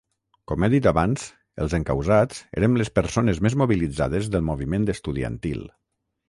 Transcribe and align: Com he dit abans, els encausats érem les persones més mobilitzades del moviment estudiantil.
Com 0.51 0.63
he 0.63 0.67
dit 0.73 0.85
abans, 0.91 1.25
els 1.65 1.75
encausats 1.79 2.39
érem 2.61 2.79
les 2.83 2.89
persones 3.01 3.43
més 3.49 3.57
mobilitzades 3.63 4.31
del 4.37 4.47
moviment 4.49 4.91
estudiantil. 4.97 5.63